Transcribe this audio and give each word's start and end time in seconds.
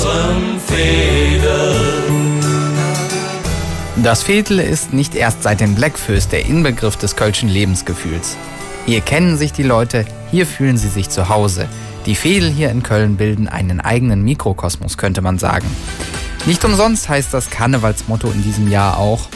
unserem 0.00 0.60
Fädel. 0.60 1.76
Das 4.02 4.26
Veedel 4.26 4.60
ist 4.60 4.94
nicht 4.94 5.14
erst 5.14 5.42
seit 5.42 5.60
den 5.60 5.74
Blackfoes 5.74 6.28
der 6.28 6.46
Inbegriff 6.46 6.96
des 6.96 7.16
kölschen 7.16 7.50
Lebensgefühls. 7.50 8.36
Hier 8.86 9.02
kennen 9.02 9.36
sich 9.36 9.52
die 9.52 9.62
Leute, 9.62 10.06
hier 10.30 10.46
fühlen 10.46 10.78
sie 10.78 10.88
sich 10.88 11.10
zu 11.10 11.28
Hause. 11.28 11.68
Die 12.06 12.16
Veedel 12.16 12.50
hier 12.50 12.70
in 12.70 12.82
Köln 12.82 13.16
bilden 13.16 13.46
einen 13.46 13.80
eigenen 13.80 14.22
Mikrokosmos, 14.22 14.96
könnte 14.96 15.20
man 15.20 15.38
sagen. 15.38 15.68
Nicht 16.46 16.64
umsonst 16.64 17.10
heißt 17.10 17.34
das 17.34 17.50
Karnevalsmotto 17.50 18.30
in 18.30 18.42
diesem 18.42 18.70
Jahr 18.70 18.96
auch 18.96 19.28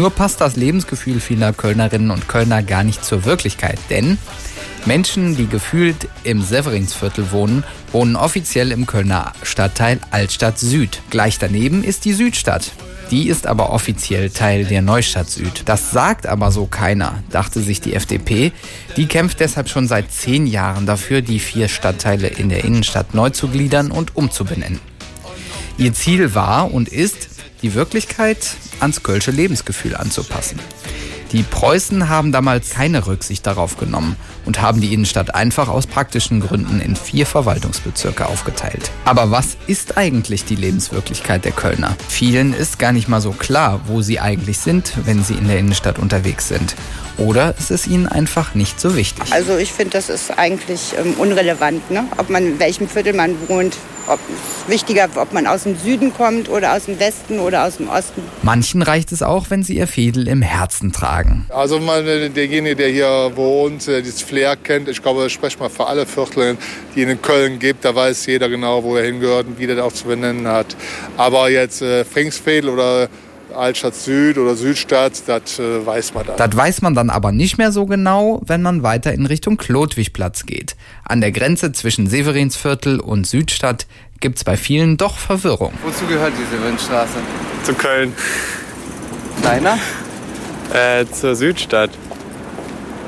Nur 0.00 0.08
passt 0.08 0.40
das 0.40 0.56
Lebensgefühl 0.56 1.20
vieler 1.20 1.52
Kölnerinnen 1.52 2.10
und 2.10 2.26
Kölner 2.26 2.62
gar 2.62 2.84
nicht 2.84 3.04
zur 3.04 3.26
Wirklichkeit, 3.26 3.78
denn 3.90 4.16
Menschen, 4.86 5.36
die 5.36 5.46
gefühlt 5.46 6.08
im 6.24 6.40
Severinsviertel 6.40 7.32
wohnen, 7.32 7.64
wohnen 7.92 8.16
offiziell 8.16 8.72
im 8.72 8.86
Kölner 8.86 9.34
Stadtteil 9.42 10.00
Altstadt 10.10 10.58
Süd. 10.58 11.02
Gleich 11.10 11.38
daneben 11.38 11.84
ist 11.84 12.06
die 12.06 12.14
Südstadt. 12.14 12.72
Die 13.10 13.28
ist 13.28 13.46
aber 13.46 13.68
offiziell 13.74 14.30
Teil 14.30 14.64
der 14.64 14.80
Neustadt 14.80 15.28
Süd. 15.28 15.64
Das 15.66 15.90
sagt 15.90 16.26
aber 16.26 16.50
so 16.50 16.64
keiner, 16.64 17.22
dachte 17.28 17.60
sich 17.60 17.82
die 17.82 17.92
FDP. 17.92 18.52
Die 18.96 19.04
kämpft 19.04 19.40
deshalb 19.40 19.68
schon 19.68 19.86
seit 19.86 20.10
zehn 20.10 20.46
Jahren 20.46 20.86
dafür, 20.86 21.20
die 21.20 21.40
vier 21.40 21.68
Stadtteile 21.68 22.28
in 22.28 22.48
der 22.48 22.64
Innenstadt 22.64 23.12
neu 23.12 23.28
zu 23.28 23.48
gliedern 23.48 23.90
und 23.90 24.16
umzubenennen. 24.16 24.80
Ihr 25.76 25.92
Ziel 25.92 26.34
war 26.34 26.72
und 26.72 26.88
ist, 26.88 27.28
die 27.60 27.74
Wirklichkeit 27.74 28.56
ans 28.80 29.02
kölsche 29.02 29.30
Lebensgefühl 29.30 29.96
anzupassen. 29.96 30.58
Die 31.32 31.44
Preußen 31.44 32.08
haben 32.08 32.32
damals 32.32 32.70
keine 32.70 33.06
Rücksicht 33.06 33.46
darauf 33.46 33.76
genommen 33.76 34.16
und 34.46 34.60
haben 34.60 34.80
die 34.80 34.92
Innenstadt 34.92 35.32
einfach 35.32 35.68
aus 35.68 35.86
praktischen 35.86 36.40
Gründen 36.40 36.80
in 36.80 36.96
vier 36.96 37.24
Verwaltungsbezirke 37.24 38.26
aufgeteilt. 38.26 38.90
Aber 39.04 39.30
was 39.30 39.56
ist 39.68 39.96
eigentlich 39.96 40.44
die 40.44 40.56
Lebenswirklichkeit 40.56 41.44
der 41.44 41.52
Kölner? 41.52 41.96
Vielen 42.08 42.52
ist 42.52 42.80
gar 42.80 42.90
nicht 42.90 43.08
mal 43.08 43.20
so 43.20 43.30
klar, 43.30 43.80
wo 43.86 44.02
sie 44.02 44.18
eigentlich 44.18 44.58
sind, 44.58 44.92
wenn 45.04 45.22
sie 45.22 45.34
in 45.34 45.46
der 45.46 45.58
Innenstadt 45.58 46.00
unterwegs 46.00 46.48
sind. 46.48 46.74
Oder 47.20 47.54
ist 47.58 47.70
es 47.70 47.86
ihnen 47.86 48.08
einfach 48.08 48.54
nicht 48.54 48.80
so 48.80 48.96
wichtig? 48.96 49.32
Also 49.32 49.56
ich 49.58 49.72
finde, 49.72 49.90
das 49.90 50.08
ist 50.08 50.36
eigentlich 50.38 50.94
ähm, 50.98 51.14
unrelevant, 51.18 51.90
ne? 51.90 52.04
ob 52.16 52.30
man 52.30 52.46
in 52.46 52.58
welchem 52.58 52.88
Viertel 52.88 53.12
man 53.12 53.36
wohnt. 53.46 53.76
Ob 54.06 54.18
wichtiger, 54.66 55.08
ob 55.16 55.32
man 55.32 55.46
aus 55.46 55.64
dem 55.64 55.78
Süden 55.78 56.12
kommt 56.14 56.48
oder 56.48 56.72
aus 56.74 56.86
dem 56.86 56.98
Westen 56.98 57.38
oder 57.38 57.66
aus 57.66 57.76
dem 57.76 57.88
Osten. 57.88 58.22
Manchen 58.42 58.82
reicht 58.82 59.12
es 59.12 59.22
auch, 59.22 59.50
wenn 59.50 59.62
sie 59.62 59.76
ihr 59.76 59.86
Fädel 59.86 60.26
im 60.26 60.42
Herzen 60.42 60.92
tragen. 60.92 61.19
Also 61.48 61.78
man, 61.78 62.04
derjenige, 62.04 62.76
der 62.76 62.88
hier 62.88 63.32
wohnt, 63.34 63.88
äh, 63.88 64.02
dieses 64.02 64.22
Flair 64.22 64.56
kennt, 64.56 64.88
ich 64.88 65.02
glaube, 65.02 65.26
ich 65.26 65.32
spreche 65.32 65.58
mal 65.58 65.68
für 65.68 65.86
alle 65.86 66.06
Viertel, 66.06 66.56
die 66.94 67.02
in 67.02 67.20
Köln 67.22 67.58
gibt, 67.58 67.84
da 67.84 67.94
weiß 67.94 68.26
jeder 68.26 68.48
genau, 68.48 68.82
wo 68.82 68.96
er 68.96 69.04
hingehört 69.04 69.46
und 69.46 69.58
wie 69.58 69.66
der 69.66 69.84
auch 69.84 69.92
zu 69.92 70.04
benennen 70.04 70.46
hat. 70.46 70.76
Aber 71.16 71.50
jetzt 71.50 71.82
äh, 71.82 72.04
Fringsfädel 72.04 72.70
oder 72.70 73.08
Altstadt 73.54 73.94
Süd 73.94 74.38
oder 74.38 74.54
Südstadt, 74.54 75.22
das 75.26 75.58
äh, 75.58 75.84
weiß 75.84 76.14
man 76.14 76.26
dann. 76.26 76.36
Das 76.36 76.56
weiß 76.56 76.82
man 76.82 76.94
dann 76.94 77.10
aber 77.10 77.32
nicht 77.32 77.58
mehr 77.58 77.72
so 77.72 77.86
genau, 77.86 78.40
wenn 78.46 78.62
man 78.62 78.82
weiter 78.82 79.12
in 79.12 79.26
Richtung 79.26 79.56
Klotwigplatz 79.56 80.46
geht. 80.46 80.76
An 81.04 81.20
der 81.20 81.32
Grenze 81.32 81.72
zwischen 81.72 82.06
Severinsviertel 82.06 83.00
und 83.00 83.26
Südstadt 83.26 83.86
gibt 84.20 84.38
es 84.38 84.44
bei 84.44 84.56
vielen 84.56 84.96
doch 84.96 85.16
Verwirrung. 85.16 85.72
Wozu 85.82 86.06
gehört 86.06 86.32
die 86.38 86.54
Severinstraße? 86.54 87.18
Zu 87.64 87.74
Köln. 87.74 88.12
Deiner? 89.42 89.78
Äh, 90.72 91.04
zur 91.12 91.34
Südstadt. 91.34 91.90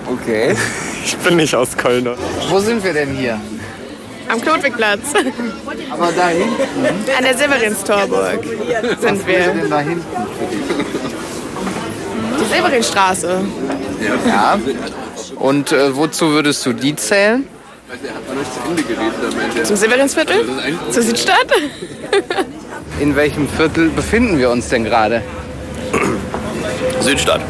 Okay. 0.07 0.55
Ich 1.05 1.17
bin 1.17 1.35
nicht 1.35 1.53
aus 1.57 1.77
Köln. 1.77 2.09
Wo 2.49 2.61
sind 2.61 2.85
wir 2.85 2.93
denn 2.93 3.17
hier? 3.17 3.37
Am 4.29 4.41
Klotwigplatz. 4.41 5.01
Aber 5.91 6.13
da 6.13 6.29
hinten? 6.29 6.63
An 7.19 7.25
der 7.25 7.37
Severinstorburg 7.37 8.45
sind 9.01 9.27
wir. 9.27 9.39
denn 9.41 9.69
da 9.69 9.81
hinten? 9.81 10.05
Die 12.41 12.55
Severinstraße. 12.55 13.41
Ja. 14.29 14.61
Und 15.41 15.73
äh, 15.73 15.97
wozu 15.97 16.31
würdest 16.31 16.65
du 16.67 16.73
die 16.73 16.95
zählen? 16.95 17.49
Zum 19.65 19.75
Severinsviertel? 19.75 20.45
Zur 20.89 21.03
Südstadt? 21.03 21.49
In 23.01 23.17
welchem 23.17 23.49
Viertel 23.49 23.89
befinden 23.91 24.39
wir 24.39 24.51
uns 24.51 24.69
denn 24.69 24.85
gerade? 24.85 25.21
Südstadt. 27.03 27.41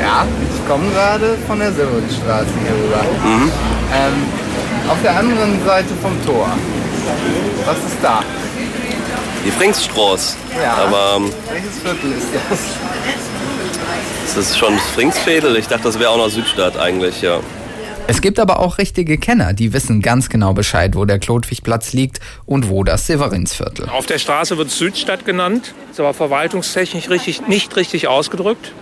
Ja, 0.00 0.26
ich 0.54 0.68
komme 0.68 0.90
gerade 0.90 1.36
von 1.46 1.58
der 1.58 1.72
Severinstraße 1.72 2.46
hier 2.62 2.72
rüber. 2.72 3.02
Mhm. 3.24 3.50
Ähm, 3.94 4.90
auf 4.90 4.98
der 5.02 5.16
anderen 5.16 5.64
Seite 5.64 5.94
vom 6.00 6.24
Tor. 6.24 6.48
Was 7.64 7.78
ist 7.78 7.96
da? 8.02 8.22
Die 9.44 9.50
Fringsstraße. 9.50 10.36
Ja. 10.60 10.74
Aber 10.74 11.16
ähm, 11.16 11.32
Welches 11.50 11.78
Viertel 11.80 12.12
ist 12.12 12.28
das? 12.50 12.58
ist 14.26 14.36
das 14.36 14.58
schon 14.58 14.74
das 14.74 14.86
Fringsfädel? 14.94 15.56
Ich 15.56 15.68
dachte, 15.68 15.84
das 15.84 15.98
wäre 15.98 16.10
auch 16.10 16.18
noch 16.18 16.28
Südstadt 16.28 16.78
eigentlich, 16.78 17.22
ja. 17.22 17.38
Es 18.08 18.20
gibt 18.20 18.38
aber 18.38 18.60
auch 18.60 18.78
richtige 18.78 19.18
Kenner, 19.18 19.52
die 19.52 19.72
wissen 19.72 20.00
ganz 20.00 20.28
genau 20.28 20.52
Bescheid, 20.52 20.94
wo 20.94 21.04
der 21.04 21.18
Klotwigplatz 21.18 21.92
liegt 21.92 22.20
und 22.44 22.68
wo 22.68 22.84
das 22.84 23.08
Severinsviertel. 23.08 23.88
Auf 23.88 24.06
der 24.06 24.18
Straße 24.18 24.56
wird 24.58 24.70
Südstadt 24.70 25.24
genannt, 25.24 25.74
ist 25.90 25.98
aber 25.98 26.14
verwaltungstechnisch 26.14 27.10
richtig, 27.10 27.48
nicht 27.48 27.74
richtig 27.74 28.06
ausgedrückt, 28.06 28.72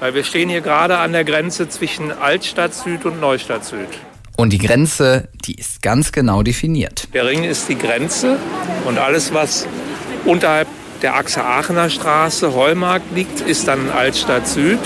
weil 0.00 0.14
wir 0.14 0.24
stehen 0.24 0.48
hier 0.48 0.62
gerade 0.62 0.96
an 0.96 1.12
der 1.12 1.24
Grenze 1.24 1.68
zwischen 1.68 2.12
Altstadt 2.12 2.72
Süd 2.72 3.04
und 3.04 3.20
Neustadt 3.20 3.66
Süd. 3.66 3.88
Und 4.36 4.54
die 4.54 4.58
Grenze, 4.58 5.28
die 5.44 5.54
ist 5.54 5.82
ganz 5.82 6.10
genau 6.10 6.42
definiert. 6.42 7.08
Der 7.12 7.26
Ring 7.26 7.44
ist 7.44 7.68
die 7.68 7.76
Grenze 7.76 8.38
und 8.86 8.96
alles, 8.96 9.34
was 9.34 9.66
unterhalb 10.24 10.66
der 11.02 11.16
Achse 11.16 11.44
Aachener 11.44 11.90
Straße, 11.90 12.54
Heumarkt 12.54 13.14
liegt, 13.14 13.40
ist 13.40 13.66
dann 13.68 13.90
Altstadt 13.90 14.46
Süd. 14.46 14.78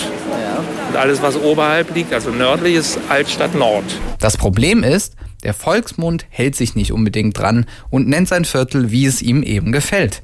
Und 0.88 0.96
alles, 0.96 1.20
was 1.20 1.36
oberhalb 1.36 1.94
liegt, 1.94 2.12
also 2.12 2.30
nördlich, 2.30 2.76
ist 2.76 2.98
Altstadt 3.08 3.54
Nord. 3.54 3.84
Das 4.18 4.36
Problem 4.36 4.82
ist, 4.82 5.14
der 5.42 5.52
Volksmund 5.52 6.26
hält 6.30 6.56
sich 6.56 6.74
nicht 6.74 6.92
unbedingt 6.92 7.38
dran 7.38 7.66
und 7.90 8.08
nennt 8.08 8.28
sein 8.28 8.44
Viertel, 8.44 8.90
wie 8.90 9.04
es 9.06 9.20
ihm 9.20 9.42
eben 9.42 9.72
gefällt. 9.72 10.22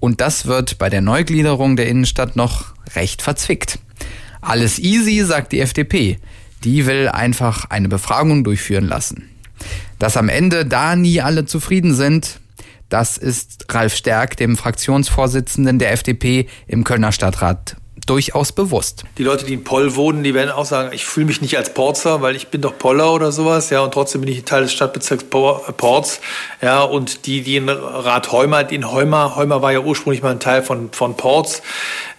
Und 0.00 0.20
das 0.20 0.46
wird 0.46 0.78
bei 0.78 0.88
der 0.88 1.02
Neugliederung 1.02 1.76
der 1.76 1.88
Innenstadt 1.88 2.36
noch 2.36 2.74
recht 2.94 3.20
verzwickt. 3.20 3.78
Alles 4.40 4.78
easy, 4.78 5.22
sagt 5.24 5.52
die 5.52 5.60
FDP. 5.60 6.18
Die 6.64 6.86
will 6.86 7.08
einfach 7.08 7.66
eine 7.68 7.88
Befragung 7.88 8.44
durchführen 8.44 8.86
lassen. 8.86 9.28
Dass 9.98 10.16
am 10.16 10.28
Ende 10.28 10.64
da 10.64 10.96
nie 10.96 11.20
alle 11.20 11.44
zufrieden 11.44 11.94
sind, 11.94 12.40
das 12.88 13.18
ist 13.18 13.66
Ralf 13.70 13.94
Stärk, 13.94 14.36
dem 14.36 14.56
Fraktionsvorsitzenden 14.56 15.78
der 15.78 15.92
FDP 15.92 16.46
im 16.66 16.84
Kölner 16.84 17.12
Stadtrat, 17.12 17.76
durchaus 18.06 18.52
bewusst. 18.52 19.04
Die 19.18 19.24
Leute, 19.24 19.44
die 19.44 19.54
in 19.54 19.64
Poll 19.64 19.94
wohnen, 19.94 20.22
die 20.22 20.32
werden 20.32 20.50
auch 20.50 20.64
sagen, 20.64 20.90
ich 20.92 21.04
fühle 21.04 21.26
mich 21.26 21.42
nicht 21.42 21.56
als 21.56 21.74
Porzer, 21.74 22.22
weil 22.22 22.36
ich 22.36 22.48
bin 22.48 22.62
doch 22.62 22.78
Poller 22.78 23.12
oder 23.12 23.32
sowas, 23.32 23.70
ja, 23.70 23.80
und 23.80 23.92
trotzdem 23.92 24.22
bin 24.22 24.30
ich 24.30 24.44
Teil 24.44 24.62
des 24.62 24.72
Stadtbezirks 24.72 25.24
Porz, 25.24 26.20
ja, 26.62 26.82
und 26.82 27.26
die, 27.26 27.42
die 27.42 27.56
in 27.56 27.68
Rat 27.68 28.32
Heumer, 28.32 28.70
in 28.70 28.90
Heumer, 28.90 29.36
Heumer 29.36 29.60
war 29.60 29.72
ja 29.72 29.80
ursprünglich 29.80 30.22
mal 30.22 30.32
ein 30.32 30.40
Teil 30.40 30.62
von, 30.62 30.90
von 30.92 31.16
Porz, 31.16 31.62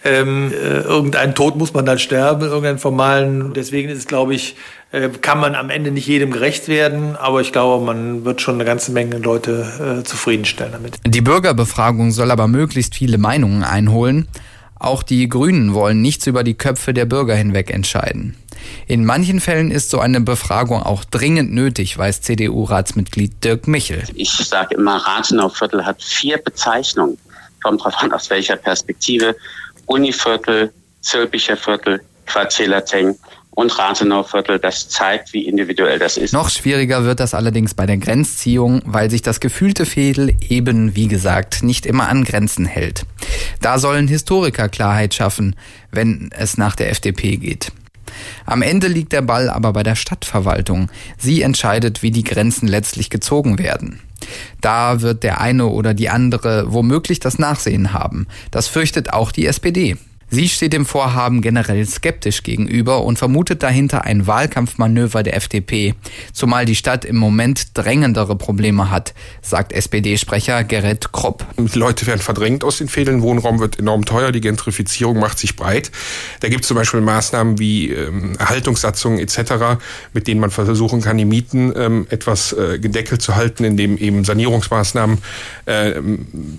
ähm, 0.04 0.52
äh, 0.52 0.80
irgendein 0.80 1.36
Tod 1.36 1.58
muss 1.58 1.74
man 1.74 1.86
dann 1.86 2.00
sterben, 2.00 2.44
irgendeinen 2.44 2.80
formalen, 2.80 3.54
deswegen 3.54 3.90
ist 3.90 3.98
es, 3.98 4.08
glaube 4.08 4.34
ich, 4.34 4.56
äh, 4.92 5.10
kann 5.10 5.40
man 5.40 5.56
am 5.56 5.70
Ende 5.70 5.92
nicht 5.92 6.08
jedem 6.08 6.32
gerecht 6.32 6.68
werden, 6.68 7.16
aber 7.16 7.42
ich 7.42 7.52
glaube, 7.52 7.86
man 7.86 8.26
wird 8.26 8.42
schon 8.42 8.56
eine 8.56 8.66
ganze 8.66 8.92
Menge 8.92 9.18
Leute 9.18 10.00
äh, 10.00 10.04
zufriedenstellen 10.04 10.72
damit. 10.72 10.96
Die 11.06 11.22
Bürgerbefragung 11.22 12.12
soll 12.12 12.32
aber 12.32 12.48
möglichst 12.48 12.96
viele 12.96 13.18
Meinungen 13.18 13.64
einholen. 13.64 14.28
Auch 14.80 15.04
die 15.04 15.28
Grünen 15.28 15.74
wollen 15.74 16.02
nichts 16.02 16.26
über 16.26 16.46
die 16.46 16.54
Köpfe 16.54 16.94
der 16.94 17.06
Bürger 17.06 17.36
hinweg 17.36 17.70
entscheiden. 17.70 18.36
In 18.88 19.06
manchen 19.06 19.42
Fällen 19.42 19.72
ist 19.72 19.90
so 19.90 20.00
eine 20.00 20.22
Befragung 20.22 20.82
auch 20.82 21.04
dringend 21.04 21.52
nötig, 21.52 21.98
weiß 21.98 22.22
CDU-Ratsmitglied 22.22 23.44
Dirk 23.44 23.68
Michel. 23.68 24.04
Ich 24.16 24.32
sage 24.32 24.76
immer, 24.76 24.96
Rathenau 24.96 25.50
Viertel 25.50 25.86
hat 25.86 26.02
vier 26.02 26.38
Bezeichnungen. 26.38 27.18
Kommt 27.62 27.84
drauf 27.84 27.96
an, 27.98 28.14
aus 28.14 28.30
welcher 28.30 28.56
Perspektive. 28.56 29.36
Univiertel, 29.90 30.72
Zülpicher 31.02 31.58
Viertel, 31.58 32.02
Quartierlateng 32.28 33.18
und 33.50 33.78
Rathenau-Viertel. 33.78 34.60
Das 34.60 34.88
zeigt, 34.88 35.34
wie 35.34 35.48
individuell 35.48 35.98
das 35.98 36.16
ist. 36.16 36.32
Noch 36.32 36.52
schwieriger 36.52 37.06
wird 37.06 37.20
das 37.20 37.34
allerdings 37.34 37.74
bei 37.74 37.88
der 37.88 37.98
Grenzziehung, 37.98 38.84
weil 38.86 39.10
sich 39.10 39.24
das 39.24 39.40
gefühlte 39.40 39.88
Fädel 39.88 40.36
eben, 40.48 40.96
wie 40.96 41.08
gesagt, 41.08 41.64
nicht 41.64 41.88
immer 41.88 42.08
an 42.08 42.24
Grenzen 42.24 42.66
hält. 42.66 43.06
Da 43.62 43.80
sollen 43.80 44.08
Historiker 44.08 44.70
Klarheit 44.70 45.16
schaffen, 45.16 45.56
wenn 45.92 46.30
es 46.38 46.58
nach 46.58 46.76
der 46.76 46.92
FDP 46.92 47.38
geht. 47.38 47.72
Am 48.46 48.62
Ende 48.62 48.88
liegt 48.88 49.12
der 49.12 49.24
Ball 49.24 49.50
aber 49.50 49.74
bei 49.74 49.82
der 49.82 49.96
Stadtverwaltung. 49.96 50.90
Sie 51.18 51.42
entscheidet, 51.42 52.04
wie 52.04 52.12
die 52.12 52.24
Grenzen 52.24 52.68
letztlich 52.68 53.10
gezogen 53.10 53.58
werden. 53.58 54.02
Da 54.62 55.02
wird 55.02 55.24
der 55.24 55.42
eine 55.42 55.68
oder 55.68 55.94
die 55.94 56.10
andere 56.10 56.72
womöglich 56.74 57.20
das 57.20 57.40
Nachsehen 57.40 57.94
haben. 57.94 58.28
Das 58.52 58.68
fürchtet 58.68 59.14
auch 59.14 59.32
die 59.32 59.46
SPD. 59.46 59.98
Sie 60.32 60.48
steht 60.48 60.74
dem 60.74 60.86
Vorhaben 60.86 61.42
generell 61.42 61.84
skeptisch 61.88 62.44
gegenüber 62.44 63.04
und 63.04 63.18
vermutet 63.18 63.64
dahinter 63.64 64.06
ein 64.06 64.28
Wahlkampfmanöver 64.28 65.24
der 65.24 65.36
FDP, 65.36 65.96
zumal 66.34 66.66
die 66.66 66.76
Stadt 66.76 67.04
im 67.04 67.16
Moment 67.16 67.76
drängendere 67.76 68.36
Probleme 68.36 68.92
hat, 68.92 69.16
sagt 69.42 69.74
SPD-Sprecher 69.74 70.64
Gerrit 70.64 71.12
Krupp. 71.12 71.44
Die 71.58 71.80
Leute 71.80 72.06
werden 72.06 72.20
verdrängt 72.20 72.64
aus 72.64 72.78
den 72.78 72.90
Fädeln, 72.90 73.24
Wohnraum 73.24 73.60
wird 73.60 73.80
enorm 73.80 74.06
teuer, 74.06 74.32
die 74.32 74.42
Gentrifizierung 74.42 75.18
macht 75.18 75.40
sich 75.40 75.56
breit. 75.56 75.90
Da 76.42 76.50
gibt 76.50 76.62
es 76.62 76.68
zum 76.68 76.78
Beispiel 76.78 77.02
Maßnahmen 77.02 77.58
wie 77.58 77.90
ähm, 77.90 78.36
Erhaltungssatzungen 78.38 79.18
etc., 79.18 79.80
mit 80.14 80.28
denen 80.28 80.42
man 80.42 80.52
versuchen 80.52 81.02
kann, 81.02 81.18
die 81.18 81.26
Mieten 81.26 81.74
ähm, 81.76 82.06
etwas 82.12 82.54
äh, 82.54 82.78
gedeckelt 82.78 83.24
zu 83.24 83.36
halten, 83.36 83.64
indem 83.64 83.98
eben 83.98 84.24
Sanierungsmaßnahmen 84.24 85.18
äh, 85.66 86.00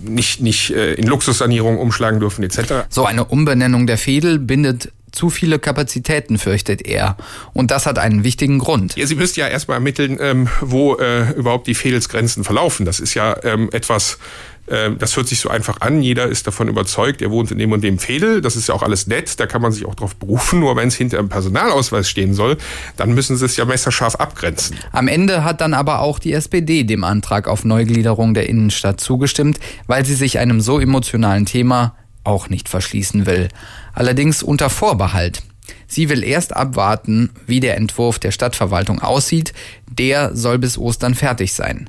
nicht, 0.05 0.41
nicht 0.41 0.71
äh, 0.71 0.95
in 0.95 1.07
Luxussanierung 1.07 1.79
umschlagen 1.79 2.19
dürfen 2.19 2.43
etc. 2.43 2.87
So 2.89 3.05
eine 3.05 3.25
Umbenennung 3.25 3.60
Umbenennung 3.61 3.87
der 3.87 3.99
Fädel 3.99 4.39
bindet 4.39 4.91
zu 5.12 5.29
viele 5.29 5.59
Kapazitäten, 5.59 6.39
fürchtet 6.39 6.81
er. 6.81 7.19
Und 7.53 7.71
das 7.71 7.85
hat 7.85 7.99
einen 7.99 8.25
wichtigen 8.25 8.59
Grund. 8.59 8.97
Ja, 8.97 9.07
Sie 9.07 9.17
müssten 9.17 9.41
ja 9.41 9.49
erstmal 9.49 9.77
ermitteln, 9.77 10.17
ähm, 10.19 10.49
wo 10.62 10.97
äh, 10.97 11.33
überhaupt 11.33 11.67
die 11.67 11.75
Fädelsgrenzen 11.75 12.43
verlaufen. 12.43 12.87
Das 12.87 13.01
ist 13.01 13.12
ja 13.12 13.37
ähm, 13.43 13.69
etwas, 13.73 14.19
äh, 14.67 14.93
das 14.99 15.17
hört 15.19 15.29
sich 15.29 15.41
so 15.41 15.51
einfach 15.51 15.83
an. 15.83 16.01
Jeder 16.01 16.29
ist 16.29 16.47
davon 16.47 16.69
überzeugt, 16.69 17.21
er 17.21 17.31
wohnt 17.31 17.51
in 17.51 17.59
dem 17.59 17.71
und 17.71 17.85
dem 17.85 17.99
Fädel. 17.99 18.41
Das 18.41 18.57
ist 18.57 18.69
ja 18.69 18.75
auch 18.75 18.83
alles 18.83 19.09
nett, 19.09 19.39
da 19.39 19.47
kann 19.47 19.61
man 19.61 19.73
sich 19.73 19.85
auch 19.85 19.95
drauf 19.95 20.17
berufen. 20.17 20.61
Nur 20.61 20.75
wenn 20.77 20.89
es 20.89 20.95
hinter 20.95 21.19
einem 21.19 21.29
Personalausweis 21.29 22.09
stehen 22.09 22.33
soll, 22.33 22.57
dann 22.97 23.12
müssen 23.12 23.37
Sie 23.37 23.45
es 23.45 23.59
ja 23.59 23.67
messerscharf 23.67 24.15
abgrenzen. 24.15 24.79
Am 24.93 25.07
Ende 25.07 25.45
hat 25.45 25.61
dann 25.61 25.75
aber 25.75 26.01
auch 26.01 26.19
die 26.19 26.33
SPD 26.33 26.85
dem 26.85 27.05
Antrag 27.05 27.47
auf 27.47 27.67
Neugliederung 27.67 28.33
der 28.33 28.49
Innenstadt 28.49 29.01
zugestimmt, 29.01 29.61
weil 29.87 30.07
sie 30.07 30.15
sich 30.15 30.39
einem 30.39 30.62
so 30.62 30.81
emotionalen 30.81 31.45
Thema 31.45 31.95
auch 32.25 32.49
nicht 32.49 32.69
verschließen 32.69 33.27
will. 33.27 33.49
Allerdings 33.93 34.43
unter 34.43 34.71
Vorbehalt. 34.71 35.43
Sie 35.87 36.09
will 36.09 36.25
erst 36.25 36.57
abwarten, 36.57 37.31
wie 37.47 37.61
der 37.61 37.77
Entwurf 37.77 38.19
der 38.19 38.33
Stadtverwaltung 38.33 39.01
aussieht. 39.01 39.53
Der 39.87 40.35
soll 40.35 40.59
bis 40.59 40.79
Ostern 40.79 41.15
fertig 41.15 41.53
sein. 41.53 41.89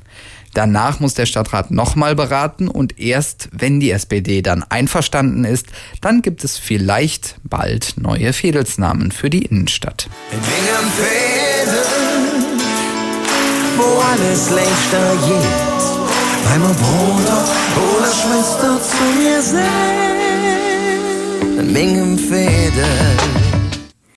Danach 0.54 1.00
muss 1.00 1.14
der 1.14 1.26
Stadtrat 1.26 1.70
nochmal 1.70 2.14
beraten 2.14 2.68
und 2.68 2.98
erst 2.98 3.48
wenn 3.52 3.80
die 3.80 3.90
SPD 3.90 4.42
dann 4.42 4.62
einverstanden 4.68 5.44
ist, 5.44 5.66
dann 6.02 6.20
gibt 6.20 6.44
es 6.44 6.58
vielleicht 6.58 7.36
bald 7.42 7.94
neue 7.96 8.34
Fädelsnamen 8.34 9.12
für 9.12 9.30
die 9.30 9.46
Innenstadt. 9.46 10.10
wo 13.78 14.00
alles 14.00 14.50
längst 14.50 15.81
mein 16.44 16.60
Bruder 16.60 17.44
oder 17.76 18.12
Schwester 18.12 18.80
zu 18.80 19.04
mir 19.18 19.40
sagt. 19.42 19.62
Mengem 21.72 22.18
Fäden 22.18 23.41